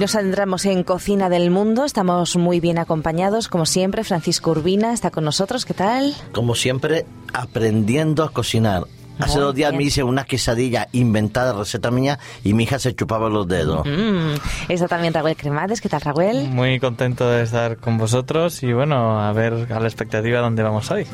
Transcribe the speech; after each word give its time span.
nos 0.00 0.14
adentramos 0.14 0.64
en 0.64 0.82
Cocina 0.82 1.28
del 1.28 1.50
Mundo. 1.50 1.84
Estamos 1.84 2.34
muy 2.36 2.58
bien 2.58 2.78
acompañados, 2.78 3.48
como 3.48 3.66
siempre. 3.66 4.02
Francisco 4.02 4.52
Urbina 4.52 4.94
está 4.94 5.10
con 5.10 5.24
nosotros. 5.24 5.66
¿Qué 5.66 5.74
tal? 5.74 6.14
Como 6.32 6.54
siempre, 6.54 7.04
aprendiendo 7.34 8.24
a 8.24 8.32
cocinar. 8.32 8.84
Hace 9.20 9.38
dos 9.38 9.54
días 9.54 9.72
me 9.72 9.82
hice 9.84 10.02
una 10.02 10.24
quesadilla 10.24 10.88
inventada, 10.92 11.52
receta 11.52 11.90
mía, 11.90 12.18
y 12.44 12.54
mi 12.54 12.64
hija 12.64 12.78
se 12.78 12.94
chupaba 12.94 13.28
los 13.28 13.46
dedos. 13.46 13.86
Mm, 13.86 14.34
está 14.68 14.88
también 14.88 15.12
Raúl 15.12 15.36
Cremades. 15.36 15.80
¿Qué 15.80 15.88
tal, 15.88 16.00
Raúl? 16.00 16.48
Muy 16.48 16.80
contento 16.80 17.28
de 17.28 17.42
estar 17.42 17.76
con 17.76 17.98
vosotros 17.98 18.62
y 18.62 18.72
bueno, 18.72 19.20
a 19.20 19.32
ver 19.32 19.66
a 19.70 19.80
la 19.80 19.86
expectativa 19.86 20.40
dónde 20.40 20.62
vamos 20.62 20.90
hoy. 20.90 21.06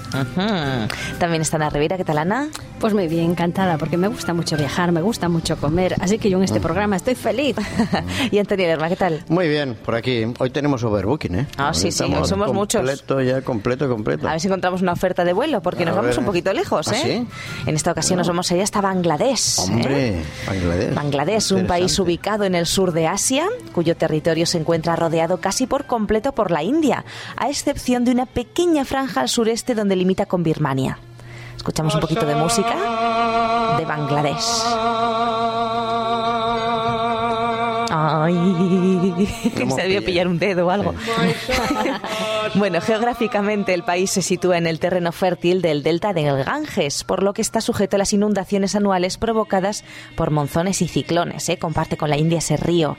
También 1.18 1.42
está 1.42 1.56
Ana 1.56 1.70
Rivera. 1.70 1.96
¿Qué 1.96 2.04
tal, 2.04 2.18
Ana? 2.18 2.48
Pues 2.80 2.94
muy 2.94 3.08
bien, 3.08 3.30
encantada, 3.30 3.78
porque 3.78 3.96
me 3.96 4.08
gusta 4.08 4.34
mucho 4.34 4.56
viajar, 4.56 4.92
me 4.92 5.02
gusta 5.02 5.28
mucho 5.28 5.56
comer, 5.56 5.96
así 6.00 6.18
que 6.18 6.30
yo 6.30 6.38
en 6.38 6.44
este 6.44 6.58
mm. 6.58 6.62
programa 6.62 6.96
estoy 6.96 7.14
feliz. 7.14 7.56
y 8.30 8.38
Antonio 8.38 8.66
Lerma, 8.66 8.88
¿qué 8.88 8.96
tal? 8.96 9.24
Muy 9.28 9.48
bien, 9.48 9.74
por 9.74 9.94
aquí. 9.94 10.24
Hoy 10.38 10.50
tenemos 10.50 10.82
overbooking, 10.84 11.34
¿eh? 11.34 11.46
Ah, 11.56 11.72
sí, 11.74 11.90
sí, 11.90 12.04
somos 12.24 12.52
muchos. 12.52 12.82
Completo, 12.82 13.20
ya 13.22 13.42
completo, 13.42 13.88
completo. 13.88 14.28
A 14.28 14.32
ver 14.32 14.40
si 14.40 14.48
encontramos 14.48 14.82
una 14.82 14.92
oferta 14.92 15.24
de 15.24 15.32
vuelo, 15.32 15.62
porque 15.62 15.84
nos 15.84 15.96
vamos 15.96 16.16
un 16.18 16.24
poquito 16.24 16.52
lejos, 16.52 16.88
¿Ah, 16.88 16.96
¿eh? 16.96 17.02
¿sí? 17.02 17.26
En 17.68 17.74
esta 17.74 17.94
ocasión 17.96 18.18
nos 18.18 18.28
vamos 18.28 18.52
allá 18.52 18.62
hasta 18.62 18.82
Bangladesh. 18.82 19.58
Hombre, 19.58 20.22
Bangladesh. 20.46 20.94
Bangladesh, 20.94 21.52
un 21.52 21.66
país 21.66 21.98
ubicado 21.98 22.44
en 22.44 22.54
el 22.54 22.66
sur 22.66 22.92
de 22.92 23.06
Asia, 23.06 23.46
cuyo 23.72 23.96
territorio 23.96 24.44
se 24.44 24.58
encuentra 24.58 24.96
rodeado 24.96 25.38
casi 25.38 25.66
por 25.66 25.86
completo 25.86 26.32
por 26.32 26.50
la 26.50 26.62
India, 26.62 27.06
a 27.38 27.48
excepción 27.48 28.04
de 28.04 28.10
una 28.10 28.26
pequeña 28.26 28.84
franja 28.84 29.22
al 29.22 29.30
sureste 29.30 29.74
donde 29.74 29.96
limita 29.96 30.26
con 30.26 30.42
Birmania. 30.42 30.98
Escuchamos 31.56 31.94
un 31.94 32.02
poquito 32.02 32.26
de 32.26 32.34
música 32.34 32.76
de 33.78 33.84
Bangladesh. 33.86 34.44
Ay, 38.06 39.28
se 39.74 39.82
debió 39.82 40.04
pillar 40.04 40.28
un 40.28 40.38
dedo 40.38 40.66
o 40.66 40.70
algo. 40.70 40.94
bueno, 42.54 42.80
geográficamente 42.80 43.74
el 43.74 43.82
país 43.82 44.10
se 44.10 44.22
sitúa 44.22 44.58
en 44.58 44.66
el 44.66 44.78
terreno 44.78 45.12
fértil 45.12 45.62
del 45.62 45.82
delta 45.82 46.12
del 46.12 46.44
Ganges, 46.44 47.04
por 47.04 47.22
lo 47.22 47.32
que 47.32 47.42
está 47.42 47.60
sujeto 47.60 47.96
a 47.96 47.98
las 47.98 48.12
inundaciones 48.12 48.74
anuales 48.74 49.18
provocadas 49.18 49.84
por 50.14 50.30
monzones 50.30 50.82
y 50.82 50.88
ciclones. 50.88 51.48
¿eh? 51.48 51.58
Comparte 51.58 51.96
con 51.96 52.10
la 52.10 52.16
India 52.16 52.38
ese 52.38 52.56
río. 52.56 52.96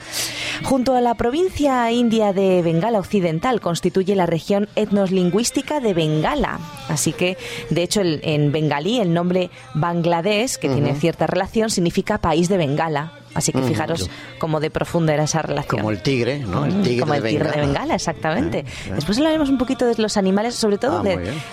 Junto 0.63 0.95
a 0.95 1.01
la 1.01 1.15
provincia 1.15 1.91
india 1.91 2.33
de 2.33 2.61
Bengala 2.61 2.99
Occidental 2.99 3.61
constituye 3.61 4.15
la 4.15 4.25
región 4.25 4.67
etnoslingüística 4.75 5.79
de 5.79 5.93
Bengala. 5.93 6.59
Así 6.89 7.13
que, 7.13 7.37
de 7.69 7.83
hecho, 7.83 8.01
en 8.03 8.51
bengalí 8.51 8.99
el 8.99 9.13
nombre 9.13 9.49
Bangladesh, 9.73 10.57
que 10.57 10.69
tiene 10.69 10.95
cierta 10.95 11.27
relación, 11.27 11.69
significa 11.69 12.17
país 12.17 12.49
de 12.49 12.57
Bengala. 12.57 13.16
Así 13.37 13.51
que 13.51 13.61
fijaros 13.61 14.09
cómo 14.39 14.59
de 14.59 14.71
profunda 14.71 15.13
era 15.13 15.25
esa 15.25 15.43
relación. 15.43 15.79
Como 15.81 15.91
el 15.91 16.01
tigre, 16.01 16.39
¿no? 16.39 16.65
El 16.65 16.81
tigre, 16.81 17.01
Como 17.01 17.13
el 17.13 17.21
tigre 17.21 17.43
Bengala. 17.43 17.55
de 17.55 17.67
Bengala, 17.67 17.95
exactamente. 17.95 18.65
Después 18.95 19.19
hablaremos 19.19 19.49
un 19.49 19.59
poquito 19.59 19.85
de 19.85 19.93
los 20.01 20.17
animales, 20.17 20.55
sobre 20.55 20.79
todo 20.79 21.01
Ah, 21.01 21.03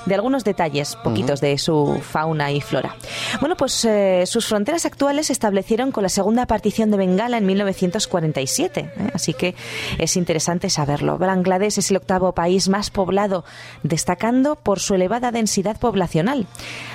de, 0.06 0.14
algunos 0.14 0.44
detalles, 0.44 0.96
poquitos 0.96 1.42
de 1.42 1.58
su 1.58 2.00
fauna 2.00 2.52
y 2.52 2.62
flora. 2.62 2.96
Bueno, 3.40 3.54
pues 3.54 3.84
eh, 3.84 4.24
sus 4.26 4.46
fronteras 4.46 4.86
actuales 4.86 5.26
se 5.26 5.34
establecieron 5.34 5.92
con 5.92 6.02
la 6.02 6.08
segunda 6.08 6.46
partición 6.46 6.90
de 6.90 6.96
Bengala 6.96 7.36
en 7.36 7.44
1947. 7.44 8.80
¿eh? 8.80 9.10
Así 9.12 9.34
que 9.34 9.54
es 9.98 10.16
interesante 10.16 10.70
saberlo. 10.70 11.18
Bangladesh 11.18 11.78
es 11.78 11.90
el 11.90 11.98
octavo 11.98 12.32
país 12.32 12.70
más 12.70 12.90
poblado, 12.90 13.44
destacando 13.82 14.56
por 14.56 14.80
su 14.80 14.94
elevada 14.94 15.32
densidad 15.32 15.78
poblacional. 15.78 16.46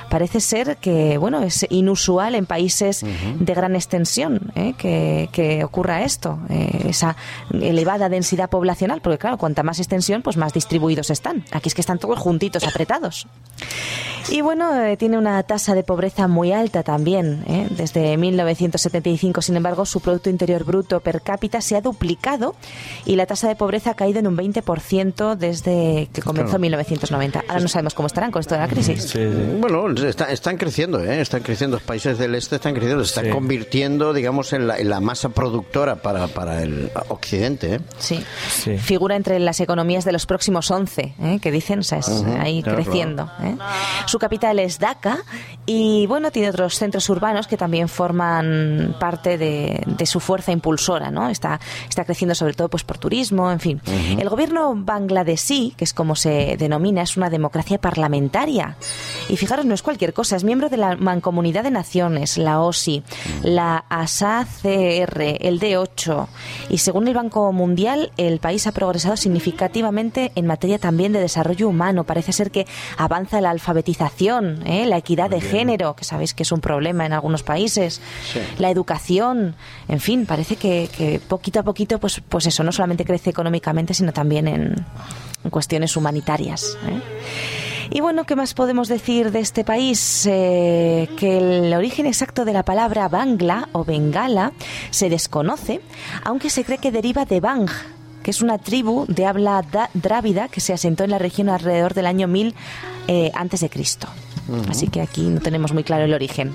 Parece 0.09 0.39
ser 0.39 0.77
que, 0.77 1.19
bueno, 1.19 1.43
es 1.43 1.67
inusual 1.69 2.33
en 2.33 2.47
países 2.47 3.05
de 3.39 3.53
gran 3.53 3.75
extensión 3.75 4.51
¿eh? 4.55 4.73
Que, 4.79 5.29
que 5.31 5.63
ocurra 5.63 6.01
esto, 6.03 6.39
eh, 6.49 6.85
esa 6.89 7.15
elevada 7.53 8.09
densidad 8.09 8.49
poblacional, 8.49 9.01
porque 9.01 9.19
claro, 9.19 9.37
cuanta 9.37 9.61
más 9.61 9.77
extensión, 9.79 10.23
pues 10.23 10.37
más 10.37 10.53
distribuidos 10.53 11.11
están. 11.11 11.43
Aquí 11.51 11.67
es 11.69 11.75
que 11.75 11.81
están 11.81 11.99
todos 11.99 12.17
juntitos, 12.17 12.63
apretados. 12.65 13.27
Y 14.31 14.41
bueno, 14.41 14.79
eh, 14.83 14.95
tiene 14.95 15.17
una 15.17 15.41
tasa 15.43 15.73
de 15.75 15.83
pobreza 15.83 16.27
muy 16.27 16.51
alta 16.51 16.83
también. 16.83 17.43
¿eh? 17.47 17.67
Desde 17.71 18.15
1975, 18.17 19.41
sin 19.41 19.55
embargo, 19.55 19.85
su 19.85 20.01
Producto 20.01 20.29
Interior 20.29 20.63
Bruto 20.63 20.99
per 20.99 21.21
cápita 21.21 21.61
se 21.61 21.75
ha 21.75 21.81
duplicado 21.81 22.55
y 23.05 23.15
la 23.15 23.25
tasa 23.25 23.47
de 23.47 23.55
pobreza 23.55 23.91
ha 23.91 23.93
caído 23.95 24.19
en 24.19 24.27
un 24.27 24.37
20% 24.37 25.35
desde 25.35 26.09
que 26.13 26.21
comenzó 26.21 26.49
Claro. 26.49 26.59
1990. 26.59 27.43
Ahora 27.47 27.59
no 27.61 27.67
sabemos 27.67 27.93
cómo 27.95 28.07
estarán 28.07 28.31
con 28.31 28.39
esto 28.41 28.53
de 28.55 28.61
la 28.61 28.67
crisis. 28.67 29.01
Sí, 29.03 29.09
sí. 29.19 29.57
Bueno, 29.59 29.89
está- 30.07 30.31
están 30.31 30.57
creciendo, 30.57 31.03
¿eh? 31.03 31.21
Están 31.21 31.41
creciendo. 31.41 31.77
Los 31.77 31.83
países 31.83 32.17
del 32.17 32.35
este 32.35 32.55
están 32.57 32.73
creciendo. 32.75 33.03
Se 33.03 33.09
están 33.09 33.25
Sí. 33.25 33.31
convirtiendo, 33.31 34.13
digamos, 34.13 34.53
en 34.53 34.67
la, 34.77 34.99
masa 34.99 35.29
productora 35.29 35.97
para, 35.97 36.27
para 36.27 36.61
el 36.63 36.91
occidente, 37.09 37.75
¿eh? 37.75 37.79
Sí. 37.97 38.23
Sí. 38.49 38.77
Figura 38.77 39.15
entre 39.15 39.39
las 39.39 39.59
economías 39.59 40.05
de 40.05 40.11
los 40.11 40.25
próximos 40.25 40.69
11, 40.69 41.15
¿eh? 41.19 41.39
que 41.41 41.51
dicen, 41.51 41.79
o 41.79 41.83
sea, 41.83 41.99
es 41.99 42.09
ahí 42.39 42.61
claro, 42.61 42.83
creciendo. 42.83 43.31
¿eh? 43.41 43.55
Su 44.05 44.19
capital 44.19 44.59
es 44.59 44.79
Dhaka 44.79 45.19
y, 45.65 46.05
bueno, 46.07 46.31
tiene 46.31 46.49
otros 46.49 46.75
centros 46.75 47.09
urbanos 47.09 47.47
que 47.47 47.57
también 47.57 47.89
forman 47.89 48.95
parte 48.99 49.37
de, 49.37 49.83
de 49.85 50.05
su 50.05 50.19
fuerza 50.19 50.51
impulsora, 50.51 51.11
¿no? 51.11 51.29
Está, 51.29 51.59
está 51.87 52.05
creciendo 52.05 52.35
sobre 52.35 52.53
todo 52.53 52.69
pues 52.69 52.83
por 52.83 52.97
turismo, 52.97 53.51
en 53.51 53.59
fin. 53.59 53.81
El 54.19 54.29
gobierno 54.29 54.73
bangladesí, 54.75 55.73
que 55.77 55.83
es 55.83 55.93
como 55.93 56.15
se 56.15 56.57
denomina, 56.57 57.01
es 57.01 57.17
una 57.17 57.29
democracia 57.29 57.79
parlamentaria. 57.79 58.75
Y 59.29 59.37
fijaros, 59.37 59.65
no 59.65 59.75
es 59.75 59.83
cualquier 59.83 60.13
cosa, 60.13 60.35
es 60.35 60.43
miembro 60.43 60.69
de 60.69 60.77
la 60.77 60.95
Mancomunidad 60.95 61.63
de 61.63 61.71
Naciones, 61.71 62.37
la 62.37 62.61
OSI, 62.61 63.03
la 63.43 63.85
ASA-CR, 63.87 65.21
el 65.39 65.59
D8. 65.59 66.27
Y 66.69 66.79
según 66.79 67.07
el 67.07 67.13
Banco 67.13 67.51
Mundial, 67.53 68.11
el 68.17 68.39
país 68.39 68.65
ha 68.65 68.71
progresado 68.71 69.17
significativamente 69.17 70.31
en 70.35 70.47
materia 70.47 70.79
también 70.79 71.13
de 71.13 71.19
desarrollo 71.19 71.69
humano. 71.69 72.05
Parece 72.05 72.33
ser 72.33 72.49
que 72.49 72.65
avanza 72.97 73.39
la 73.39 73.51
alfabetización, 73.51 74.65
¿eh? 74.65 74.87
la 74.87 74.97
equidad 74.97 75.29
de 75.29 75.41
género, 75.41 75.95
que 75.95 76.05
sabéis 76.05 76.33
que 76.33 76.43
es 76.43 76.51
un 76.51 76.59
problema 76.59 77.05
en 77.05 77.13
algunos 77.13 77.43
países, 77.43 78.01
la 78.57 78.71
educación, 78.71 79.55
en 79.87 79.99
fin, 79.99 80.25
parece 80.25 80.55
que, 80.55 80.89
que 80.95 81.19
poquito 81.19 81.59
a 81.59 81.63
poquito, 81.63 81.99
pues, 81.99 82.21
pues 82.27 82.47
eso, 82.47 82.63
no 82.63 82.71
solamente 82.71 83.05
crece 83.05 83.29
económicamente, 83.29 83.93
sino 83.93 84.11
también 84.11 84.47
en, 84.47 84.85
en 85.43 85.49
cuestiones 85.49 85.95
humanitarias. 85.95 86.77
¿eh? 86.87 87.68
Y 87.91 88.01
bueno, 88.01 88.23
¿qué 88.25 88.35
más 88.35 88.53
podemos 88.53 88.87
decir 88.87 89.31
de 89.31 89.39
este 89.39 89.63
país? 89.63 90.25
Eh, 90.29 91.09
que 91.17 91.37
el 91.65 91.73
origen 91.73 92.05
exacto 92.05 92.45
de 92.45 92.53
la 92.53 92.63
palabra 92.63 93.07
Bangla 93.09 93.67
o 93.71 93.83
Bengala 93.83 94.51
se 94.91 95.09
desconoce, 95.09 95.81
aunque 96.23 96.49
se 96.51 96.63
cree 96.63 96.77
que 96.77 96.91
deriva 96.91 97.25
de 97.25 97.39
Bang, 97.39 97.67
que 98.21 98.29
es 98.31 98.41
una 98.43 98.59
tribu 98.59 99.05
de 99.07 99.25
habla 99.25 99.63
da- 99.71 99.89
drávida 99.95 100.49
que 100.49 100.61
se 100.61 100.71
asentó 100.73 101.03
en 101.03 101.09
la 101.09 101.17
región 101.17 101.49
alrededor 101.49 101.95
del 101.95 102.05
año 102.05 102.27
1000 102.27 102.53
eh, 103.07 103.31
antes 103.33 103.61
de 103.61 103.69
Cristo. 103.69 104.07
Así 104.69 104.87
que 104.87 105.01
aquí 105.01 105.21
no 105.23 105.39
tenemos 105.41 105.73
muy 105.73 105.83
claro 105.83 106.05
el 106.05 106.13
origen. 106.13 106.51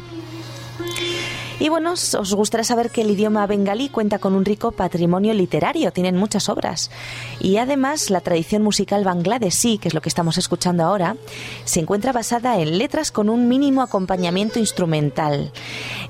Y 1.64 1.70
bueno, 1.70 1.92
os 1.92 2.34
gustará 2.34 2.62
saber 2.62 2.90
que 2.90 3.00
el 3.00 3.10
idioma 3.10 3.46
bengalí 3.46 3.88
cuenta 3.88 4.18
con 4.18 4.34
un 4.34 4.44
rico 4.44 4.72
patrimonio 4.72 5.32
literario, 5.32 5.92
tienen 5.92 6.14
muchas 6.14 6.50
obras. 6.50 6.90
Y 7.40 7.56
además 7.56 8.10
la 8.10 8.20
tradición 8.20 8.62
musical 8.62 9.02
bangladesí, 9.02 9.78
que 9.78 9.88
es 9.88 9.94
lo 9.94 10.02
que 10.02 10.10
estamos 10.10 10.36
escuchando 10.36 10.84
ahora, 10.84 11.16
se 11.64 11.80
encuentra 11.80 12.12
basada 12.12 12.60
en 12.60 12.76
letras 12.76 13.10
con 13.10 13.30
un 13.30 13.48
mínimo 13.48 13.80
acompañamiento 13.80 14.58
instrumental. 14.58 15.52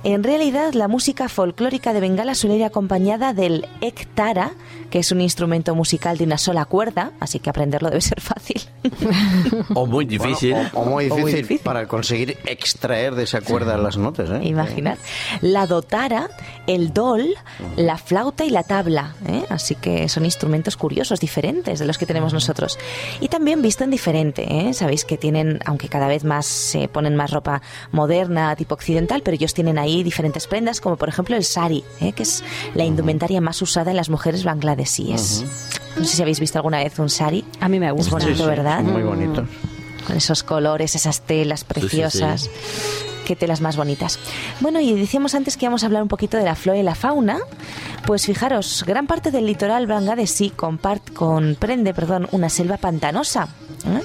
En 0.03 0.25
realidad, 0.25 0.73
la 0.73 0.89
música 0.89 1.29
folclórica 1.29 1.93
de 1.93 2.01
Bengala 2.01 2.35
suele 2.35 2.57
ir 2.57 2.65
acompañada 2.65 3.33
del 3.33 3.69
ektara, 3.81 4.55
que 4.91 4.99
es 4.99 5.13
un 5.13 5.21
instrumento 5.21 5.77
musical 5.77 6.19
de 6.19 6.25
una 6.25 6.37
sola 6.37 6.65
cuerda, 6.65 7.13
así 7.21 7.39
que 7.39 7.51
aprenderlo 7.51 7.91
debe 7.91 8.01
ser 8.01 8.21
fácil. 8.21 8.61
O 9.75 9.87
muy 9.87 10.05
difícil. 10.05 10.55
O, 10.73 10.81
o 10.81 10.85
muy 10.85 11.11
O 11.11 11.17
muy 11.17 11.33
difícil 11.33 11.61
para 11.61 11.87
conseguir 11.89 12.39
extraer 12.45 13.15
de 13.15 13.23
esa 13.23 13.41
cuerda 13.41 13.79
las 13.79 13.97
notas, 13.97 14.31
¿eh? 14.31 14.41
Imaginar. 14.43 14.99
La 15.45 15.67
dotara, 15.67 16.31
el 16.67 16.95
dol, 16.95 17.35
la 17.77 17.99
flauta 17.99 18.47
y 18.47 18.51
la 18.51 18.63
tabla. 18.63 19.15
¿eh? 19.29 19.45
Así 19.51 19.75
que 19.75 20.09
son 20.09 20.25
instrumentos 20.25 20.79
curiosos, 20.79 21.21
diferentes 21.21 21.79
de 21.79 21.85
los 21.85 21.99
que 21.99 22.07
tenemos 22.07 22.33
nosotros. 22.33 22.79
Y 23.21 23.29
también 23.29 23.61
visten 23.61 23.91
diferente. 23.91 24.47
¿eh? 24.49 24.73
Sabéis 24.73 25.05
que 25.05 25.19
tienen, 25.19 25.59
aunque 25.67 25.91
cada 25.91 26.09
vez 26.09 26.25
más 26.25 26.47
se 26.47 26.89
ponen 26.89 27.15
más 27.15 27.31
ropa 27.31 27.61
moderna, 27.93 28.57
tipo 28.57 28.73
occidental, 28.75 29.21
pero 29.23 29.35
ellos 29.35 29.53
tienen 29.53 29.77
ahí 29.79 30.03
diferentes 30.03 30.47
prendas, 30.47 30.81
como 30.81 30.97
por 30.97 31.11
ejemplo 31.11 31.37
el 31.37 31.45
sari, 31.45 31.85
¿eh? 32.01 32.13
que 32.13 32.23
es 32.23 32.43
la 32.75 32.85
indumentaria 32.85 33.43
más 33.43 33.61
usada 33.61 33.91
en 33.91 33.99
las 33.99 34.09
mujeres 34.09 34.45
bangladesíes. 34.45 35.45
No 35.99 36.05
sé 36.07 36.17
si 36.17 36.23
habéis 36.23 36.41
visto 36.41 36.59
alguna 36.59 36.79
vez 36.83 36.99
un 36.99 37.11
sari. 37.11 37.45
A 37.61 37.69
mí 37.69 37.79
me 37.79 37.89
Es 37.89 37.93
gusta. 37.93 38.13
bonito, 38.13 38.33
Sí, 38.35 38.41
sí, 38.43 38.47
¿verdad? 38.49 38.81
Muy 38.81 39.03
bonito. 39.03 39.45
Con 40.07 40.17
esos 40.17 40.43
colores, 40.43 40.95
esas 40.95 41.21
telas 41.21 41.61
sí, 41.61 41.67
sí. 41.69 41.75
Qué 43.25 43.37
telas 43.37 43.61
más 43.61 43.77
bonitas. 43.77 44.19
Bueno, 44.61 44.81
y 44.81 44.93
decíamos 44.95 45.35
antes 45.35 45.57
que 45.57 45.67
íbamos 45.67 45.83
a 45.83 45.87
hablar 45.87 46.03
un 46.03 46.09
poquito 46.09 46.37
de 46.37 46.45
la 46.45 46.55
flora 46.55 46.79
y 46.79 46.83
la 46.83 46.95
fauna. 46.95 47.39
Pues 48.07 48.27
fijaros, 48.27 48.85
gran 48.87 49.07
parte 49.07 49.31
del 49.31 49.47
litoral 49.47 49.89
sí 50.27 50.51
comprende 50.51 51.95
perdón, 51.95 52.29
una 52.33 52.49
selva 52.49 52.77
pantanosa. 52.77 53.49
¿eh? 53.87 54.03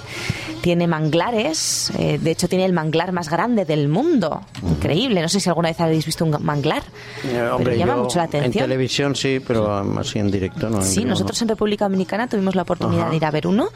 Tiene 0.61 0.87
manglares, 0.87 1.91
eh, 1.97 2.17
de 2.17 2.31
hecho 2.31 2.49
tiene 2.49 2.65
el 2.65 2.73
manglar 2.73 3.11
más 3.11 3.29
grande 3.29 3.65
del 3.65 3.87
mundo. 3.87 4.41
Increíble, 4.61 5.21
no 5.21 5.29
sé 5.29 5.39
si 5.39 5.47
alguna 5.47 5.69
vez 5.69 5.79
habéis 5.79 6.05
visto 6.05 6.25
un 6.25 6.35
manglar. 6.43 6.83
Eh, 7.23 7.49
hombre, 7.51 7.77
llama 7.77 7.95
yo 7.95 8.03
mucho 8.03 8.17
la 8.17 8.25
atención. 8.25 8.63
En 8.63 8.69
televisión 8.69 9.15
sí, 9.15 9.39
pero 9.45 9.73
así 9.97 10.19
en 10.19 10.31
directo 10.31 10.69
no. 10.69 10.81
Sí, 10.81 11.03
no. 11.03 11.09
nosotros 11.09 11.41
en 11.41 11.47
República 11.47 11.85
Dominicana 11.85 12.27
tuvimos 12.27 12.55
la 12.55 12.63
oportunidad 12.63 13.09
de 13.09 13.15
ir 13.15 13.25
a 13.25 13.31
ver 13.31 13.47
uno 13.47 13.69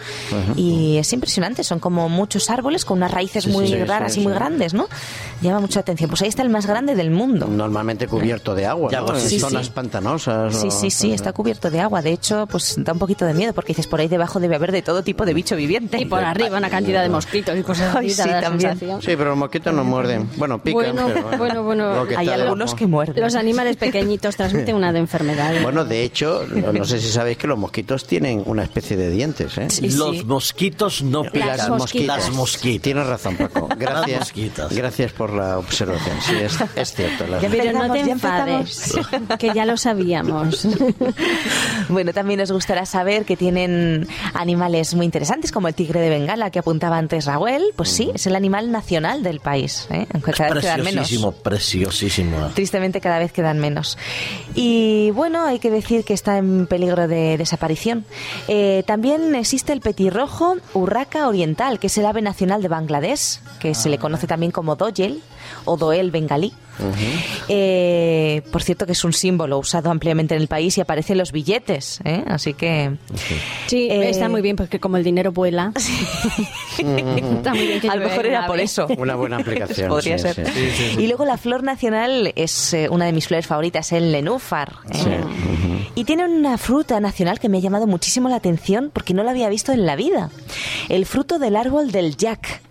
y 0.56 0.98
es 0.98 1.12
impresionante, 1.14 1.64
son 1.64 1.80
como 1.80 2.10
muchos 2.10 2.50
árboles 2.50 2.86
con 2.86 2.98
unas 2.98 3.12
raíces 3.12 3.46
Sí, 3.46 3.50
muy 3.50 3.68
sí, 3.68 3.84
raras 3.84 4.16
y 4.18 4.22
muy 4.22 4.34
grandes, 4.34 4.74
¿no? 4.74 4.88
Llama 5.44 5.60
mucha 5.60 5.82
atención. 5.82 6.10
Pues 6.10 6.22
ahí 6.22 6.30
está 6.30 6.42
el 6.42 6.50
más 6.50 6.66
grande 6.66 6.96
del 6.96 7.12
mundo. 7.12 7.48
Normalmente 7.48 8.08
cubierto 8.08 8.56
de 8.56 8.66
agua, 8.66 8.90
¿no? 8.92 9.14
En 9.14 9.20
sí, 9.22 9.40
zonas 9.40 9.66
sí. 9.68 9.72
pantanosas. 9.76 10.56
Sí, 10.56 10.68
o- 10.68 10.72
sí, 10.72 10.90
sí, 10.90 11.12
está 11.14 11.34
cubierto 11.34 11.70
de 11.70 11.80
agua. 11.82 12.02
De 12.02 12.12
hecho, 12.12 12.48
pues 12.48 12.76
da 12.78 12.94
un 12.94 13.00
poquito 13.00 13.26
de 13.26 13.34
miedo 13.34 13.54
porque 13.54 13.70
dices 13.74 13.88
por 13.88 14.00
ahí 14.00 14.08
debajo 14.08 14.40
debe 14.40 14.56
haber 14.56 14.72
de 14.72 14.82
todo 14.82 15.04
tipo 15.04 15.26
de 15.26 15.34
bicho 15.34 15.56
viviente. 15.56 16.00
Y 16.00 16.06
por 16.06 16.24
arriba 16.24 16.58
una 16.58 16.70
cantidad 16.70 17.02
de 17.04 17.10
mosquitos 17.10 17.58
y 17.58 17.64
cosas 17.64 17.96
así. 17.96 18.10
sí, 18.10 18.22
también. 18.24 18.72
sensación. 18.72 19.02
Sí, 19.02 19.08
pero 19.18 19.32
los 19.32 19.38
mosquitos 19.38 19.74
no 19.74 19.84
muerden. 19.84 20.30
Bueno, 20.38 20.62
pican. 20.62 20.96
Bueno, 20.96 21.08
pero 21.38 21.64
bueno, 21.64 22.06
Hay 22.18 22.30
algunos 22.30 22.58
debajo. 22.72 22.76
que 22.78 22.88
muerden. 22.88 23.24
Los 23.24 23.36
animales 23.36 23.76
pequeñitos 23.78 24.36
transmiten 24.38 24.76
una 24.76 24.94
de 24.94 25.00
enfermedades. 25.04 25.62
Bueno, 25.62 25.84
de 25.86 26.04
hecho, 26.04 26.46
no 26.48 26.86
sé 26.86 27.00
si 27.00 27.10
sabéis 27.12 27.38
que 27.38 27.48
los 27.48 27.58
mosquitos 27.58 28.06
tienen 28.06 28.44
una 28.46 28.64
especie 28.64 28.96
de 28.96 29.10
dientes, 29.10 29.58
¿eh? 29.58 29.70
Sí, 29.70 29.90
Los 29.90 30.18
sí. 30.18 30.24
mosquitos 30.24 31.02
no 31.04 31.24
pican. 31.24 31.58
Las 31.58 31.70
mosquitas. 31.70 32.18
Las 32.18 32.32
mosquitas. 32.32 32.82
Tienes 32.84 33.08
razón, 33.08 33.36
Paco. 33.36 33.68
Gracias. 33.78 34.20
mosquitas. 34.20 34.74
Gracias 34.74 35.12
por 35.12 35.33
la 35.34 35.58
observación. 35.58 36.18
Sí, 36.22 36.36
es, 36.36 36.58
es 36.76 36.94
cierto. 36.94 37.26
Ya 37.42 37.50
Pero 37.50 37.74
no 37.74 37.92
te 37.92 38.00
Empezamos, 38.00 38.94
ya 38.94 39.02
enfades, 39.02 39.38
que 39.40 39.52
ya 39.54 39.66
lo 39.66 39.78
sabíamos. 39.78 40.68
Bueno, 41.90 42.14
también 42.14 42.40
nos 42.40 42.52
gustará 42.52 42.86
saber 42.86 43.26
que 43.26 43.36
tienen 43.36 44.08
animales 44.34 44.96
muy 44.96 45.06
interesantes 45.06 45.52
como 45.52 45.68
el 45.68 45.76
tigre 45.76 46.00
de 46.00 46.10
Bengala 46.10 46.50
que 46.50 46.60
apuntaba 46.60 46.98
antes 46.98 47.26
Raúl. 47.26 47.74
Pues 47.76 47.90
sí, 47.90 48.12
es 48.14 48.26
el 48.26 48.36
animal 48.36 48.72
nacional 48.72 49.22
del 49.24 49.40
país, 49.40 49.88
¿eh? 49.90 50.08
aunque 50.14 50.32
cada 50.32 50.54
vez 50.54 50.64
quedan 50.64 50.84
menos. 50.84 50.94
Preciosísimo, 50.94 51.32
preciosísimo. 51.34 52.38
Tristemente 52.54 53.02
cada 53.02 53.20
vez 53.20 53.32
quedan 53.32 53.60
menos. 53.60 53.98
Y 54.56 55.12
bueno, 55.12 55.46
hay 55.46 55.60
que 55.60 55.70
decir 55.70 56.06
que 56.06 56.14
está 56.14 56.38
en 56.38 56.68
peligro 56.68 57.08
de 57.08 57.38
desaparición. 57.38 58.06
Eh, 58.48 58.84
también 58.86 59.36
existe 59.36 59.74
el 59.74 59.82
petirrojo 59.82 60.56
urraca 60.74 61.28
oriental, 61.28 61.80
que 61.80 61.88
es 61.88 61.98
el 61.98 62.06
ave 62.06 62.22
nacional 62.22 62.62
de 62.62 62.68
Bangladesh, 62.68 63.40
que 63.60 63.76
se 63.76 63.90
le 63.90 63.98
conoce 63.98 64.28
también 64.28 64.52
como 64.52 64.76
doyel 64.76 65.22
o 65.66 65.78
doel 65.78 66.12
bengalí. 66.12 66.54
Eh, 67.50 68.42
por 68.52 68.64
cierto 68.64 68.86
que 68.88 68.94
es 68.94 69.04
un 69.04 69.14
símbolo 69.14 69.60
usado 69.60 69.92
ampliamente 69.92 70.34
en 70.36 70.42
el 70.42 70.48
país 70.48 70.76
y 70.78 70.82
aparece 70.82 71.14
en 71.14 71.20
los 71.20 71.32
billetes, 71.32 72.00
¿eh? 72.04 72.24
así 72.28 72.54
que 72.56 72.96
Sí, 73.68 73.88
Eh, 73.92 74.10
está 74.10 74.28
muy 74.28 74.42
bien 74.42 74.56
porque 74.56 74.80
como 74.80 74.98
el 74.98 75.04
dinero 75.04 75.32
vuela. 75.32 75.72
está 76.78 77.54
muy 77.54 77.68
bien 77.68 77.80
que 77.80 77.90
a 77.90 77.96
lo 77.96 78.06
mejor 78.08 78.26
era 78.26 78.48
por 78.48 78.60
eso. 78.60 78.88
Una 78.98 79.16
buena 79.16 79.38
aplicación. 79.38 79.90
Podría 79.90 80.18
sí, 80.18 80.24
ser. 80.34 80.48
sí. 80.52 80.96
Y 80.98 81.08
luego 81.08 81.26
la 81.26 81.38
flor 81.38 81.64
nacional 81.64 82.34
es 82.36 82.74
eh, 82.74 82.88
una 82.90 83.06
de 83.06 83.14
mis 83.14 83.28
flores 83.28 83.46
favoritas, 83.48 83.92
el 83.92 84.12
nenúfar. 84.12 84.74
¿eh? 84.92 84.98
Sí. 84.98 85.10
Y 85.96 86.06
tiene 86.06 86.26
una 86.26 86.58
fruta 86.58 87.00
nacional 87.00 87.40
que 87.40 87.50
me 87.50 87.58
ha 87.60 87.62
llamado 87.62 87.86
muchísimo 87.86 88.30
la 88.30 88.38
atención 88.38 88.90
porque 88.92 89.14
no 89.14 89.24
la 89.24 89.32
había 89.32 89.48
visto 89.50 89.72
en 89.72 89.86
la 89.86 89.96
vida. 89.96 90.32
El 90.90 91.06
fruto 91.06 91.38
del 91.40 91.56
árbol 91.56 91.92
del 91.92 92.18
jack. 92.18 92.62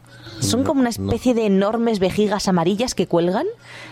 Son 0.43 0.65
como 0.65 0.81
una 0.81 0.91
especie 0.91 1.35
de 1.35 1.47
enormes 1.47 1.99
vejigas 1.99 2.49
amarillas 2.49 2.95
que 2.95 3.07
cuelgan 3.07 3.47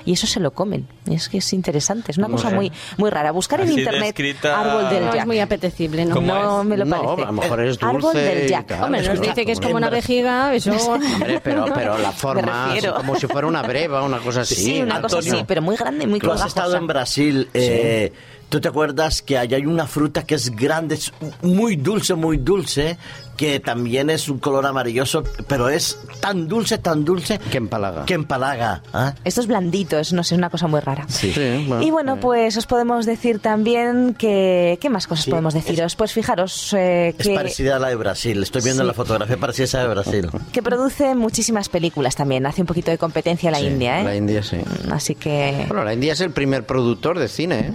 y 0.04 0.12
eso 0.12 0.26
se 0.26 0.40
lo 0.40 0.50
comen. 0.52 0.86
Es 1.10 1.28
que 1.28 1.38
es 1.38 1.52
interesante, 1.52 2.12
es 2.12 2.18
una 2.18 2.28
cosa 2.28 2.50
muy 2.50 2.70
muy 2.96 3.10
rara. 3.10 3.30
Buscar 3.32 3.60
en 3.60 3.68
Así 3.68 3.78
internet 3.80 4.16
descrita- 4.16 4.60
árbol 4.60 4.90
del 4.90 5.04
No 5.04 5.08
es 5.10 5.14
jack. 5.16 5.26
muy 5.26 5.38
apetecible, 5.40 6.04
¿no? 6.04 6.14
¿Cómo 6.16 6.34
No 6.34 6.60
es? 6.62 6.66
me 6.66 6.76
lo 6.76 6.84
No, 6.84 6.96
parece. 7.02 7.22
a 7.22 7.26
lo 7.26 7.32
mejor 7.32 7.60
es 7.60 7.82
Árbol 7.82 8.00
dulce 8.02 8.18
del 8.18 8.46
y 8.46 8.48
jack. 8.48 8.66
tal. 8.66 8.84
Hombre, 8.84 9.02
nos 9.08 9.20
dice 9.20 9.44
que 9.46 9.52
es 9.52 9.60
como 9.60 9.76
una 9.76 9.90
vejiga, 9.90 10.54
eso... 10.54 10.70
Hombre, 10.90 11.40
pero, 11.42 11.64
pero 11.74 11.98
la 11.98 12.12
forma, 12.12 12.74
como 12.96 13.16
si 13.16 13.26
fuera 13.26 13.46
una 13.46 13.62
breva, 13.62 14.02
una 14.02 14.18
cosa 14.18 14.42
así. 14.42 14.54
Sí, 14.56 14.82
una 14.82 15.00
cosa 15.00 15.16
Antonio, 15.18 15.34
así, 15.38 15.44
pero 15.46 15.62
muy 15.62 15.76
grande 15.76 16.04
y 16.04 16.06
muy 16.06 16.18
Tú 16.20 16.26
has 16.26 16.40
colgajosa. 16.40 16.48
estado 16.48 16.76
en 16.76 16.86
Brasil. 16.86 17.48
eh, 17.54 18.12
¿Tú 18.48 18.60
te 18.60 18.66
acuerdas 18.66 19.22
que 19.22 19.38
allá 19.38 19.56
hay 19.58 19.64
una 19.66 19.86
fruta 19.86 20.24
que 20.24 20.34
es 20.34 20.50
grande, 20.56 20.96
es 20.96 21.12
muy 21.42 21.76
dulce, 21.76 22.16
muy 22.16 22.36
dulce, 22.38 22.98
que 23.40 23.58
también 23.58 24.10
es 24.10 24.28
un 24.28 24.38
color 24.38 24.66
amarilloso, 24.66 25.24
pero 25.48 25.70
es 25.70 25.98
tan 26.20 26.46
dulce, 26.46 26.76
tan 26.76 27.06
dulce 27.06 27.38
Que 27.50 27.56
empalaga. 27.56 28.04
Que 28.04 28.12
empalaga. 28.12 28.82
¿ah? 28.92 29.14
Estos 29.24 29.46
blanditos, 29.46 30.12
no 30.12 30.22
sé, 30.24 30.34
es 30.34 30.38
una 30.38 30.50
cosa 30.50 30.66
muy 30.66 30.80
rara. 30.80 31.06
Sí, 31.08 31.32
bueno, 31.66 31.82
y 31.82 31.90
bueno, 31.90 32.14
eh. 32.16 32.18
pues 32.20 32.58
os 32.58 32.66
podemos 32.66 33.06
decir 33.06 33.38
también 33.38 34.12
que... 34.12 34.76
¿Qué 34.78 34.90
más 34.90 35.06
cosas 35.06 35.24
Sí, 35.24 35.30
podemos 35.30 35.54
deciros? 35.54 35.96
Pues 35.96 36.12
fijaros 36.12 36.74
eh, 36.74 37.14
Es 37.18 37.26
que, 37.28 37.34
parecida 37.34 37.76
a 37.76 37.78
la 37.78 37.88
de 37.88 37.94
Brasil. 37.96 38.42
Estoy 38.42 38.60
viendo 38.60 38.82
Sí. 38.82 38.86
la 38.88 38.92
fotografía 38.92 39.38
parecida 39.38 39.64
a 39.64 39.68
esa 39.68 39.82
de 39.84 39.88
Brasil. 39.88 40.30
que 40.52 40.62
produce 40.62 41.14
muchísimas 41.14 41.70
películas 41.70 42.16
también. 42.16 42.44
Hace 42.44 42.60
un 42.60 42.66
poquito 42.66 42.90
de 42.90 42.98
competencia 42.98 43.48
a 43.48 43.52
la 43.52 43.60
Sí, 43.60 43.68
India, 43.68 44.02
¿eh? 44.02 44.04
La 44.04 44.16
India, 44.16 44.42
sí. 44.42 44.58
Así 44.90 45.14
que... 45.14 45.64
Bueno, 45.66 45.82
la 45.84 45.94
India 45.94 46.12
es 46.12 46.20
el 46.20 46.32
primer 46.32 46.66
productor 46.66 47.18
de 47.18 47.28
cine, 47.28 47.60
¿eh? 47.60 47.72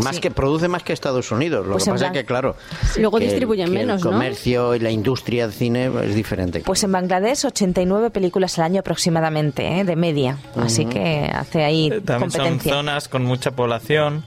Más 0.00 0.14
Sí. 0.14 0.20
que 0.20 0.30
produce 0.30 0.68
más 0.68 0.84
que 0.84 0.92
Estados 0.92 1.32
Unidos. 1.32 1.66
Lo 1.66 1.72
Pues 1.72 1.82
que 1.86 1.90
pasa 1.90 2.06
es 2.06 2.12
que, 2.12 2.24
claro, 2.24 2.54
Luego 2.98 3.18
que 3.18 3.24
distribuyen 3.24 3.66
que 3.66 3.74
menos, 3.78 4.00
el 4.02 4.04
¿no? 4.04 4.12
comercio 4.12 4.76
y 4.76 4.78
la 4.78 4.90
industria 4.92 5.07
del 5.44 5.52
cine 5.52 5.90
es 6.04 6.14
diferente. 6.14 6.62
Pues 6.64 6.82
en 6.84 6.92
Bangladesh 6.92 7.46
89 7.46 8.10
películas 8.10 8.58
al 8.58 8.64
año 8.66 8.80
aproximadamente, 8.80 9.80
¿eh? 9.80 9.84
de 9.84 9.96
media. 9.96 10.38
Así 10.56 10.84
que 10.86 11.30
hace 11.32 11.64
ahí 11.64 11.88
Eh, 11.92 12.00
También 12.00 12.30
son 12.30 12.40
competencia. 12.42 12.72
zonas 12.74 13.08
con 13.08 13.24
mucha 13.24 13.50
población 13.52 14.24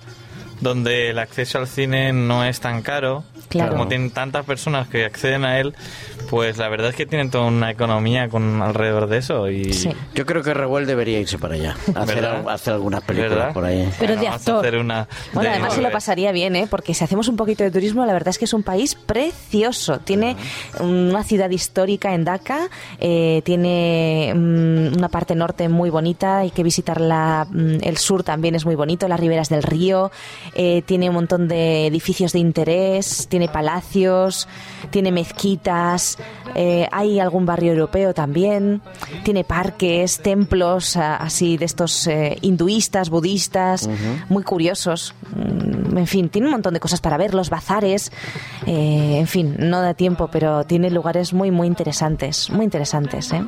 donde 0.61 1.09
el 1.09 1.19
acceso 1.19 1.57
al 1.57 1.67
cine 1.67 2.13
no 2.13 2.45
es 2.45 2.59
tan 2.61 2.81
caro. 2.81 3.23
Claro. 3.49 3.73
Como 3.73 3.87
tienen 3.87 4.11
tantas 4.11 4.45
personas 4.45 4.87
que 4.87 5.03
acceden 5.03 5.43
a 5.43 5.59
él, 5.59 5.73
pues 6.29 6.57
la 6.57 6.69
verdad 6.69 6.89
es 6.91 6.95
que 6.95 7.05
tienen 7.05 7.29
toda 7.29 7.45
una 7.47 7.69
economía 7.69 8.29
con 8.29 8.61
alrededor 8.61 9.07
de 9.07 9.17
eso. 9.17 9.49
Y 9.49 9.73
Sí. 9.73 9.89
Yo 10.15 10.25
creo 10.25 10.41
que 10.41 10.53
Revuel 10.53 10.85
debería 10.85 11.19
irse 11.19 11.37
para 11.37 11.55
allá. 11.55 11.75
Hacer, 11.95 12.23
al- 12.25 12.47
hacer 12.47 12.73
algunas 12.73 13.01
películas 13.01 13.31
¿Verdad? 13.37 13.53
por 13.53 13.65
ahí. 13.65 13.91
Pero 13.99 14.11
de 14.13 14.15
vamos 14.17 14.31
a 14.31 14.35
actor. 14.35 14.59
hacer 14.65 14.77
una 14.79 15.07
Bueno, 15.33 15.49
de- 15.49 15.55
además 15.55 15.73
se 15.73 15.81
lo 15.81 15.91
pasaría 15.91 16.31
bien, 16.31 16.55
¿eh? 16.55 16.67
porque 16.69 16.93
si 16.93 17.03
hacemos 17.03 17.27
un 17.27 17.35
poquito 17.35 17.63
de 17.63 17.71
turismo, 17.71 18.05
la 18.05 18.13
verdad 18.13 18.29
es 18.29 18.37
que 18.37 18.45
es 18.45 18.53
un 18.53 18.63
país 18.63 18.95
precioso. 18.95 19.99
Tiene 19.99 20.37
una 20.79 21.23
ciudad 21.23 21.49
histórica 21.49 22.13
en 22.13 22.23
Dhaka, 22.23 22.69
eh, 22.99 23.41
tiene 23.43 24.31
mm, 24.35 24.97
una 24.97 25.09
parte 25.09 25.35
norte 25.35 25.67
muy 25.67 25.89
bonita, 25.89 26.39
hay 26.39 26.51
que 26.51 26.63
visitarla. 26.63 27.47
mm, 27.49 27.77
el 27.81 27.97
sur 27.97 28.23
también 28.23 28.55
es 28.55 28.65
muy 28.65 28.75
bonito, 28.75 29.07
las 29.07 29.19
riberas 29.19 29.49
del 29.49 29.63
río, 29.63 30.11
eh, 30.55 30.81
tiene 30.85 31.09
un 31.09 31.15
montón 31.15 31.47
de 31.47 31.87
edificios 31.87 32.33
de 32.33 32.39
interés, 32.39 33.27
tiene 33.29 33.47
palacios, 33.47 34.47
tiene 34.89 35.11
mezquitas, 35.11 36.17
eh, 36.55 36.87
hay 36.91 37.19
algún 37.19 37.45
barrio 37.45 37.71
europeo 37.71 38.13
también, 38.13 38.81
tiene 39.23 39.43
parques, 39.43 40.19
templos 40.19 40.97
a- 40.97 41.15
así 41.17 41.57
de 41.57 41.65
estos 41.65 42.07
eh, 42.07 42.37
hinduistas, 42.41 43.09
budistas, 43.09 43.89
muy 44.29 44.43
curiosos. 44.43 45.13
Mm, 45.35 45.71
En 45.97 46.07
fin, 46.07 46.29
tiene 46.29 46.47
un 46.47 46.53
montón 46.53 46.73
de 46.73 46.79
cosas 46.79 47.01
para 47.01 47.17
ver, 47.17 47.33
los 47.33 47.49
bazares, 47.49 48.13
eh, 48.65 49.17
en 49.19 49.27
fin, 49.27 49.55
no 49.59 49.81
da 49.81 49.93
tiempo, 49.93 50.29
pero 50.31 50.63
tiene 50.63 50.89
lugares 50.89 51.33
muy, 51.33 51.51
muy 51.51 51.67
interesantes, 51.67 52.49
muy 52.49 52.63
interesantes. 52.63 53.33
¿eh? 53.33 53.43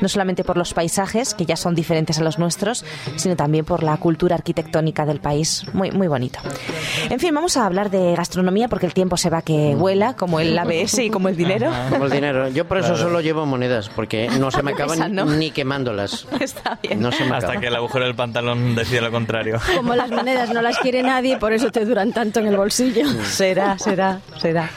No 0.00 0.08
solamente 0.08 0.44
por 0.44 0.56
los 0.56 0.74
paisajes, 0.74 1.34
que 1.34 1.44
ya 1.44 1.56
son 1.56 1.74
diferentes 1.74 2.18
a 2.20 2.22
los 2.22 2.38
nuestros, 2.38 2.84
sino 3.16 3.34
también 3.34 3.64
por 3.64 3.82
la 3.82 3.96
cultura 3.96 4.36
arquitectónica 4.36 5.06
del 5.06 5.18
país, 5.20 5.64
muy, 5.72 5.90
muy 5.90 6.06
bonito. 6.06 6.38
En 7.10 7.20
fin, 7.20 7.34
vamos 7.34 7.56
a 7.56 7.66
hablar 7.66 7.90
de 7.90 8.14
gastronomía 8.14 8.68
porque 8.68 8.86
el 8.86 8.94
tiempo 8.94 9.16
se 9.16 9.30
va 9.30 9.42
que 9.42 9.74
vuela, 9.74 10.14
como 10.14 10.40
el 10.40 10.58
ABS 10.58 10.98
y 10.98 11.10
como 11.10 11.28
el 11.28 11.36
dinero. 11.36 11.70
Como 11.90 12.06
el 12.06 12.10
dinero. 12.10 12.48
Yo 12.48 12.66
por 12.66 12.78
eso 12.78 12.96
solo 12.96 13.20
llevo 13.20 13.46
monedas, 13.46 13.88
porque 13.88 14.28
no 14.38 14.50
se 14.50 14.62
me 14.62 14.72
acaban 14.72 14.98
Esa 14.98 15.08
no. 15.08 15.24
ni 15.26 15.50
quemándolas. 15.50 16.26
Está 16.40 16.78
bien. 16.82 17.00
No 17.00 17.12
se 17.12 17.24
me 17.24 17.36
Hasta 17.36 17.58
que 17.60 17.68
el 17.68 17.76
agujero 17.76 18.04
del 18.04 18.14
pantalón 18.14 18.74
decide 18.74 19.00
lo 19.00 19.10
contrario. 19.10 19.58
Como 19.76 19.94
las 19.94 20.10
monedas 20.10 20.52
no 20.52 20.62
las 20.62 20.78
quiere 20.78 21.02
nadie, 21.02 21.36
por 21.36 21.52
eso 21.52 21.70
te 21.70 21.84
duran 21.84 22.12
tanto 22.12 22.40
en 22.40 22.46
el 22.48 22.56
bolsillo. 22.56 23.06
Será, 23.24 23.78
será, 23.78 24.20
será. 24.38 24.70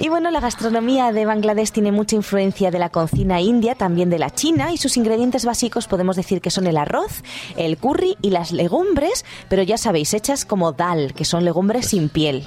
Y 0.00 0.08
bueno, 0.08 0.30
la 0.30 0.40
gastronomía 0.40 1.12
de 1.12 1.26
Bangladesh 1.26 1.70
tiene 1.70 1.92
mucha 1.92 2.16
influencia 2.16 2.70
de 2.70 2.78
la 2.78 2.88
cocina 2.88 3.40
india, 3.40 3.74
también 3.74 4.10
de 4.10 4.18
la 4.18 4.30
china, 4.30 4.72
y 4.72 4.78
sus 4.78 4.96
ingredientes 4.96 5.44
básicos 5.44 5.86
podemos 5.86 6.16
decir 6.16 6.40
que 6.40 6.50
son 6.50 6.66
el 6.66 6.76
arroz, 6.76 7.22
el 7.56 7.76
curry 7.78 8.16
y 8.22 8.30
las 8.30 8.52
legumbres, 8.52 9.24
pero 9.48 9.62
ya 9.62 9.78
sabéis, 9.78 10.14
hechas 10.14 10.44
como 10.44 10.72
dal, 10.72 11.05
que 11.14 11.24
son 11.24 11.44
legumbres 11.44 11.86
sin 11.88 12.08
piel. 12.08 12.46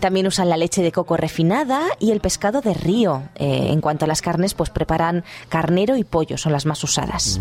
También 0.00 0.26
usan 0.26 0.48
la 0.48 0.56
leche 0.56 0.82
de 0.82 0.92
coco 0.92 1.16
refinada 1.16 1.82
y 1.98 2.10
el 2.12 2.20
pescado 2.20 2.60
de 2.60 2.72
río. 2.74 3.22
Eh, 3.36 3.68
en 3.70 3.80
cuanto 3.80 4.04
a 4.04 4.08
las 4.08 4.22
carnes, 4.22 4.54
pues 4.54 4.70
preparan 4.70 5.24
carnero 5.48 5.96
y 5.96 6.04
pollo, 6.04 6.38
son 6.38 6.52
las 6.52 6.66
más 6.66 6.82
usadas. 6.84 7.40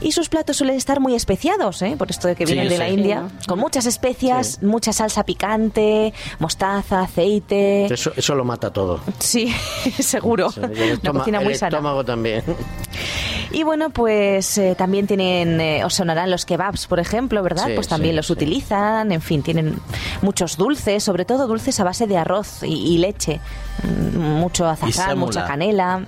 Y 0.00 0.12
sus 0.12 0.28
platos 0.28 0.56
suelen 0.56 0.76
estar 0.76 1.00
muy 1.00 1.14
especiados, 1.14 1.82
¿eh? 1.82 1.94
por 1.98 2.10
esto 2.10 2.28
de 2.28 2.36
que 2.36 2.46
Sí, 2.46 2.52
vienen 2.52 2.70
de 2.70 2.78
la 2.78 2.86
sí. 2.88 2.94
India, 2.94 3.28
con 3.46 3.58
muchas 3.58 3.86
especias, 3.86 4.62
mucha 4.62 4.92
salsa 4.92 5.24
picante, 5.24 6.12
mostaza, 6.38 7.00
aceite. 7.02 7.86
Eso, 7.92 8.12
eso 8.16 8.34
lo 8.34 8.44
mata 8.44 8.72
todo. 8.72 9.00
Sí, 9.18 9.52
seguro. 9.98 10.50
Una 10.56 11.12
cocina 11.12 11.40
muy 11.40 11.52
el 11.52 11.58
sana. 11.58 11.76
estómago 11.76 12.04
también. 12.04 12.42
Y 13.52 13.62
bueno, 13.62 13.90
pues 13.90 14.58
eh, 14.58 14.74
también 14.76 15.06
tienen, 15.06 15.60
eh, 15.60 15.84
os 15.84 15.94
sonarán 15.94 16.30
los 16.30 16.44
kebabs, 16.44 16.86
por 16.86 16.98
ejemplo, 17.00 17.42
¿verdad? 17.42 17.66
Sí, 17.66 17.72
pues 17.74 17.88
también 17.88 18.12
sí, 18.12 18.16
los 18.16 18.26
sí. 18.26 18.32
utilizan, 18.32 19.12
en 19.12 19.20
fin, 19.20 19.42
tienen 19.42 19.78
muchos 20.22 20.56
dulces, 20.56 21.02
sobre 21.04 21.24
todo 21.24 21.46
dulces 21.46 21.78
a 21.80 21.84
base 21.84 22.06
de 22.06 22.16
arroz 22.18 22.62
y, 22.62 22.74
y 22.94 22.98
leche, 22.98 23.40
Mm, 23.82 24.18
mucho 24.40 24.66
azafrán, 24.66 25.18
mucha 25.18 25.46
canela. 25.46 26.00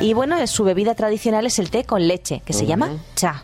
Y 0.00 0.12
bueno, 0.14 0.36
es- 0.38 0.50
su 0.50 0.62
bebida 0.64 0.94
tradicional 0.94 1.46
es 1.46 1.58
el 1.58 1.68
té 1.70 1.82
con 1.84 2.06
leche, 2.06 2.42
que 2.44 2.52
se 2.52 2.64
llama 2.64 2.90
cha. 3.16 3.42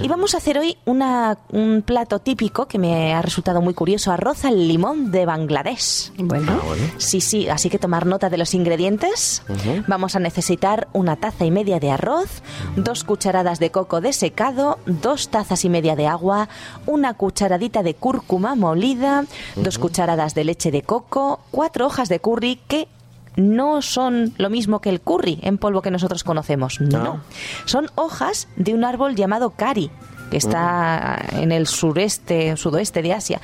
Y 0.00 0.08
vamos 0.08 0.34
a 0.34 0.38
hacer 0.38 0.58
hoy 0.58 0.76
una, 0.84 1.38
un 1.50 1.82
plato 1.82 2.18
típico 2.18 2.66
que 2.66 2.78
me 2.78 3.14
ha 3.14 3.22
resultado 3.22 3.60
muy 3.60 3.74
curioso, 3.74 4.12
arroz 4.12 4.44
al 4.44 4.68
limón 4.68 5.10
de 5.10 5.26
Bangladesh. 5.26 6.12
Bueno, 6.18 6.60
Sí, 6.98 7.20
sí, 7.20 7.48
así 7.48 7.68
que 7.70 7.78
tomar 7.78 8.06
nota 8.06 8.30
de 8.30 8.38
los 8.38 8.54
ingredientes. 8.54 9.42
Vamos 9.86 10.16
a 10.16 10.18
necesitar 10.18 10.88
una 10.92 11.16
taza 11.16 11.44
y 11.44 11.50
media 11.50 11.80
de 11.80 11.90
arroz, 11.90 12.42
dos 12.76 13.04
cucharadas 13.04 13.58
de 13.58 13.70
coco 13.70 14.00
desecado, 14.00 14.78
dos 14.86 15.28
tazas 15.28 15.64
y 15.64 15.68
media 15.68 15.96
de 15.96 16.06
agua, 16.06 16.48
una 16.86 17.14
cucharadita 17.14 17.82
de 17.82 17.94
cúrcuma 17.94 18.54
molida, 18.54 19.24
dos 19.56 19.78
cucharadas 19.78 20.34
de 20.34 20.44
leche 20.44 20.70
de 20.70 20.82
coco, 20.82 21.40
cuatro 21.50 21.86
hojas 21.86 22.08
de 22.08 22.20
curry 22.20 22.60
que 22.68 22.88
no 23.36 23.82
son 23.82 24.34
lo 24.38 24.50
mismo 24.50 24.80
que 24.80 24.90
el 24.90 25.00
curry 25.00 25.38
en 25.42 25.58
polvo 25.58 25.82
que 25.82 25.90
nosotros 25.90 26.24
conocemos. 26.24 26.80
No. 26.80 27.20
Son 27.64 27.90
hojas 27.94 28.48
de 28.56 28.74
un 28.74 28.84
árbol 28.84 29.14
llamado 29.14 29.50
cari 29.50 29.90
que 30.30 30.38
está 30.38 31.22
en 31.32 31.52
el 31.52 31.66
sureste, 31.66 32.56
sudoeste 32.56 33.02
de 33.02 33.12
Asia. 33.12 33.38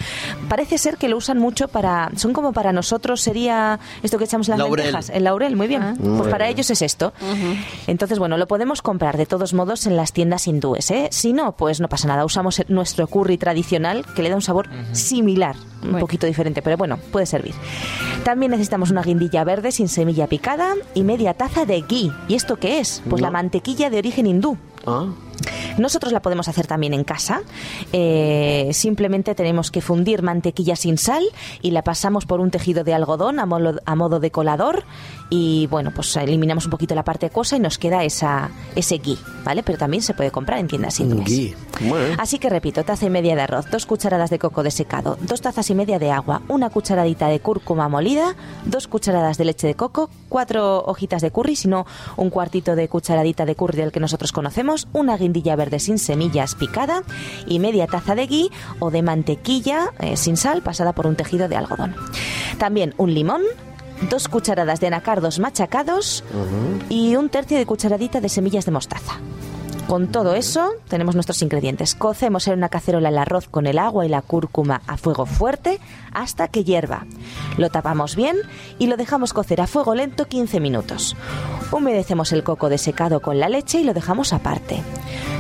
Parece 0.49 0.79
ser 0.79 0.97
que 0.97 1.11
lo 1.11 1.19
usan 1.19 1.39
mucho 1.39 1.69
para, 1.69 2.11
son 2.17 2.33
como 2.33 2.55
para 2.55 2.73
nosotros 2.73 3.21
sería 3.21 3.79
esto 4.03 4.17
que 4.17 4.25
echamos 4.25 4.49
en 4.49 4.53
las 4.53 4.61
Laurel. 4.61 4.87
lentejas, 4.87 5.11
el 5.11 5.25
laurel, 5.25 5.55
muy 5.55 5.67
bien. 5.67 5.83
Ah. 5.83 5.95
Pues 5.99 6.31
para 6.31 6.49
ellos 6.49 6.71
es 6.71 6.81
esto. 6.81 7.13
Entonces, 7.87 8.19
bueno, 8.19 8.39
lo 8.39 8.47
podemos 8.47 8.81
comprar 8.81 9.19
de 9.19 9.27
todos 9.27 9.53
modos 9.53 9.87
en 9.87 9.97
las 9.97 10.15
tiendas 10.15 10.47
hindúes, 10.47 10.91
¿eh? 10.91 11.09
Si 11.13 11.35
no, 11.35 11.53
pues 11.53 11.79
no 11.79 11.89
pasa 11.91 12.09
nada, 12.09 12.25
usamos 12.25 12.63
nuestro 12.69 13.07
curry 13.07 13.37
tradicional 13.37 14.07
que 14.17 14.23
le 14.23 14.31
da 14.31 14.37
un 14.37 14.43
sabor 14.43 14.71
similar, 14.93 15.57
un 15.83 15.91
Bueno. 15.93 15.99
poquito 16.01 16.27
diferente, 16.27 16.63
pero 16.63 16.77
bueno, 16.77 16.99
puede 17.13 17.27
servir. 17.27 17.55
También 18.25 18.51
necesitamos 18.51 18.91
una 18.91 19.03
guindilla 19.03 19.45
verde 19.45 19.73
sin 19.73 19.89
semilla 19.89 20.27
picada 20.27 20.75
y 20.95 21.03
media 21.03 21.35
taza 21.35 21.65
de 21.65 21.83
ghee. 21.83 22.13
¿Y 22.29 22.35
esto 22.35 22.57
qué 22.57 22.81
es? 22.81 23.03
Pues 23.09 23.23
la 23.23 23.31
mantequilla 23.31 23.89
de 23.91 23.99
origen 23.99 24.27
hindú. 24.27 24.57
Ah, 24.87 25.07
Nosotros 25.79 26.13
la 26.13 26.21
podemos 26.21 26.49
hacer 26.49 26.67
también 26.67 26.95
en 26.95 27.05
casa. 27.05 27.43
Eh, 27.93 28.71
simplemente 28.73 29.35
tenemos 29.35 29.71
que 29.71 29.81
fundir 29.81 30.23
mantequilla 30.23 30.77
sin 30.77 30.99
sal 30.99 31.25
y 31.63 31.71
la 31.71 31.83
pasamos 31.83 32.27
por 32.27 32.41
un 32.41 32.51
tejido 32.51 32.85
de 32.85 32.95
algodón 32.95 33.39
a 33.39 33.47
modo, 33.47 33.81
a 33.85 33.95
modo 33.95 34.21
de 34.21 34.31
colador 34.31 34.85
y 35.31 35.67
bueno, 35.67 35.93
pues 35.95 36.17
eliminamos 36.17 36.65
un 36.65 36.71
poquito 36.71 36.95
la 36.95 37.05
parte 37.05 37.27
acuosa 37.27 37.57
y 37.57 37.61
nos 37.61 37.79
queda 37.79 38.05
esa, 38.05 38.51
ese 38.75 38.99
ghee, 38.99 39.19
¿vale? 39.45 39.63
Pero 39.63 39.79
también 39.79 40.03
se 40.03 40.15
puede 40.15 40.31
comprar 40.31 40.59
en 40.59 40.69
tiendas 40.69 40.99
bien. 40.99 41.55
Así 42.19 42.39
que 42.39 42.49
repito, 42.49 42.85
taza 42.85 43.07
y 43.07 43.11
media 43.11 43.37
de 43.37 43.43
arroz, 43.43 43.67
dos 43.71 43.87
cucharadas 43.87 44.31
de 44.31 44.39
coco 44.39 44.63
desecado, 44.63 45.19
dos 45.21 45.41
tazas 45.41 45.69
y 45.71 45.75
media 45.75 45.99
de 45.99 46.11
agua, 46.11 46.43
una 46.49 46.71
cucharadita 46.71 47.29
de 47.29 47.41
cúrcuma 47.41 47.89
molida, 47.89 48.35
dos 48.65 48.89
cucharadas 48.89 49.39
de 49.39 49.45
leche 49.45 49.67
de 49.67 49.75
coco, 49.75 50.11
cuatro 50.29 50.83
hojitas 50.85 51.23
de 51.23 51.31
curry, 51.31 51.57
sino 51.57 51.87
un 52.17 52.31
cuartito 52.31 52.75
de 52.75 52.89
cucharadita 52.89 53.45
de 53.45 53.55
curry 53.55 53.77
del 53.77 53.93
que 53.93 54.01
nosotros 54.01 54.33
conocemos, 54.33 54.89
una 54.93 55.17
guindilla 55.29 55.57
verde 55.57 55.79
sin 55.79 55.99
semillas 55.99 56.55
picada 56.55 57.03
y 57.47 57.59
media 57.59 57.87
taza 57.87 58.15
de 58.15 58.27
ghee 58.27 58.51
o 58.79 58.91
de 58.91 59.03
mantequilla 59.03 59.93
eh, 60.01 60.17
sin 60.17 60.39
sal 60.39 60.63
pasada 60.63 60.95
por 60.95 61.07
un 61.07 61.17
tejido 61.17 61.49
de 61.49 61.57
algodón. 61.57 61.95
También 62.59 62.95
un 62.97 63.13
limón, 63.13 63.43
dos 64.09 64.29
cucharadas 64.29 64.81
de 64.81 64.87
anacardos 64.87 65.39
machacados 65.39 66.25
y 66.89 67.17
un 67.17 67.29
tercio 67.29 67.59
de 67.59 67.67
cucharadita 67.67 68.21
de 68.21 68.29
semillas 68.31 68.65
de 68.65 68.73
mostaza. 68.73 69.21
Con 69.87 70.09
todo 70.09 70.35
eso 70.35 70.75
tenemos 70.89 71.15
nuestros 71.15 71.41
ingredientes. 71.41 71.95
Cocemos 71.95 72.47
en 72.47 72.59
una 72.59 72.69
cacerola 72.69 73.09
el 73.09 73.17
arroz 73.17 73.49
con 73.49 73.67
el 73.67 73.79
agua 73.79 74.05
y 74.05 74.11
la 74.11 74.21
cúrcuma 74.21 74.83
a 74.87 74.99
fuego 74.99 75.25
fuerte 75.25 75.81
hasta 76.13 76.49
que 76.49 76.63
hierva. 76.63 77.07
Lo 77.57 77.71
tapamos 77.71 78.15
bien 78.15 78.37
y 78.79 78.89
lo 78.89 78.99
dejamos 78.99 79.33
cocer 79.33 79.63
a 79.63 79.67
fuego 79.67 79.95
lento 79.95 80.27
15 80.27 80.61
minutos. 80.61 81.17
Humedecemos 81.73 82.33
el 82.33 82.45
coco 82.45 82.69
desecado 82.69 83.21
con 83.21 83.41
la 83.41 83.49
leche 83.49 83.81
y 83.81 83.85
lo 83.85 83.95
dejamos 83.95 84.35
aparte. 84.35 84.83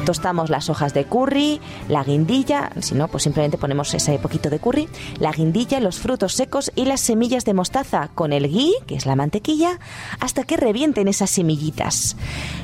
Tostamos 0.08 0.48
las 0.48 0.70
hojas 0.70 0.94
de 0.94 1.04
curry, 1.04 1.60
la 1.90 2.02
guindilla, 2.02 2.70
si 2.80 2.94
no, 2.94 3.08
pues 3.08 3.24
simplemente 3.24 3.58
ponemos 3.58 3.92
ese 3.92 4.18
poquito 4.18 4.48
de 4.48 4.58
curry, 4.58 4.88
la 5.18 5.32
guindilla, 5.32 5.80
los 5.80 5.98
frutos 5.98 6.32
secos 6.32 6.72
y 6.74 6.86
las 6.86 7.02
semillas 7.02 7.44
de 7.44 7.52
mostaza 7.52 8.08
con 8.14 8.32
el 8.32 8.50
ghee, 8.50 8.72
que 8.86 8.94
es 8.94 9.04
la 9.04 9.16
mantequilla, 9.16 9.78
hasta 10.18 10.44
que 10.44 10.56
revienten 10.56 11.08
esas 11.08 11.28
semillitas. 11.28 12.16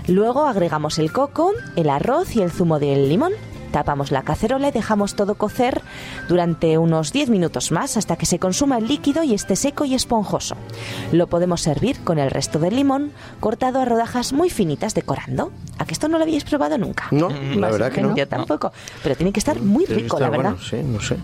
Luego 0.08 0.46
agregamos 0.46 0.98
el 0.98 1.12
coco, 1.12 1.52
el 1.76 1.90
arroz 1.90 2.34
y 2.34 2.40
el 2.40 2.50
zumo 2.50 2.78
del 2.78 3.10
limón. 3.10 3.32
Tapamos 3.74 4.12
la 4.12 4.22
cacerola 4.22 4.68
y 4.68 4.70
dejamos 4.70 5.16
todo 5.16 5.34
cocer 5.34 5.82
durante 6.28 6.78
unos 6.78 7.12
10 7.12 7.28
minutos 7.28 7.72
más 7.72 7.96
hasta 7.96 8.14
que 8.14 8.24
se 8.24 8.38
consuma 8.38 8.78
el 8.78 8.86
líquido 8.86 9.24
y 9.24 9.34
esté 9.34 9.56
seco 9.56 9.84
y 9.84 9.94
esponjoso. 9.96 10.54
Lo 11.10 11.26
podemos 11.26 11.60
servir 11.62 11.98
con 12.04 12.20
el 12.20 12.30
resto 12.30 12.60
del 12.60 12.76
limón 12.76 13.10
cortado 13.40 13.80
a 13.80 13.84
rodajas 13.84 14.32
muy 14.32 14.48
finitas 14.48 14.94
decorando. 14.94 15.50
¿A 15.76 15.86
que 15.86 15.92
esto 15.92 16.06
no 16.06 16.18
lo 16.18 16.22
habíais 16.22 16.44
probado 16.44 16.78
nunca? 16.78 17.08
No, 17.10 17.30
la 17.30 17.68
verdad 17.68 17.90
que 17.90 18.00
no. 18.00 18.14
Yo 18.14 18.28
tampoco. 18.28 18.72
Pero 19.02 19.16
tiene 19.16 19.32
que 19.32 19.40
estar 19.40 19.60
muy 19.60 19.86
rico, 19.86 20.18
estar 20.18 20.20
la 20.20 20.30
verdad. 20.30 20.52
bueno, 20.52 20.64
sí, 20.64 20.76
no 20.84 21.00
sé. 21.00 21.16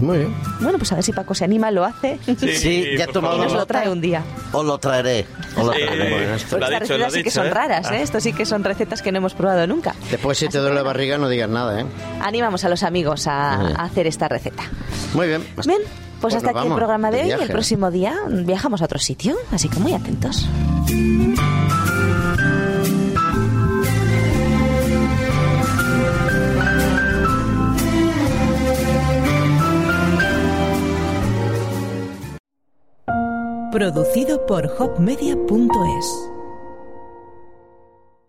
Muy 0.00 0.18
bien. 0.18 0.34
Bueno, 0.60 0.78
pues 0.78 0.90
a 0.90 0.96
ver 0.96 1.04
si 1.04 1.12
Paco 1.12 1.36
se 1.36 1.44
anima, 1.44 1.70
lo 1.70 1.84
hace. 1.84 2.18
Sí, 2.36 2.84
ya 2.98 3.06
tomado 3.06 3.36
y 3.36 3.40
nos 3.42 3.52
lo 3.52 3.64
trae 3.64 3.88
un 3.88 4.00
día. 4.00 4.24
Os 4.52 4.64
lo 4.66 4.76
traeré. 4.78 5.24
Os 5.56 5.64
lo 5.66 5.72
Sí, 5.72 5.78
traeré. 5.86 6.26
lo 6.26 6.32
ha 6.32 6.34
Estas 6.34 6.50
dicho, 6.50 6.58
lo 6.58 6.64
ha 6.66 6.78
recetas 6.80 7.12
sí 7.12 7.18
que 7.18 7.22
dicho, 7.22 7.30
son 7.40 7.46
¿eh? 7.46 7.50
raras, 7.50 7.86
¿eh? 7.86 7.90
Ah. 7.92 8.00
Esto 8.00 8.20
sí 8.20 8.32
que 8.32 8.44
son 8.44 8.64
recetas 8.64 9.02
que 9.02 9.12
no 9.12 9.18
hemos 9.18 9.34
probado 9.34 9.64
nunca. 9.68 9.94
Después, 10.10 10.36
si 10.36 10.48
te 10.48 10.58
duele 10.58 10.74
la 10.74 10.82
barriga, 10.82 11.16
no 11.16 11.28
digas 11.28 11.48
nada, 11.48 11.80
¿eh? 11.80 11.86
Animamos 12.20 12.64
a 12.64 12.68
los 12.68 12.82
amigos 12.82 13.26
a, 13.26 13.54
a 13.54 13.84
hacer 13.84 14.06
esta 14.06 14.28
receta. 14.28 14.64
Muy 15.14 15.28
bien. 15.28 15.44
Bien, 15.66 15.80
pues, 16.20 16.34
hasta 16.34 16.52
nos 16.52 16.60
aquí 16.60 16.68
el 16.68 16.74
programa 16.74 17.10
de 17.10 17.20
hoy. 17.20 17.26
viaje. 17.26 17.42
El 17.42 17.50
próximo 17.50 17.90
día 17.90 18.16
viajamos 18.28 18.80
a 18.80 18.84
otro 18.84 18.98
sitio, 18.98 19.36
así 19.50 19.68
que 19.68 19.78
muy 19.80 19.92
atentos. 19.92 20.48
Producido 33.72 34.46
por 34.46 34.66
hopmedia.es 34.78 36.31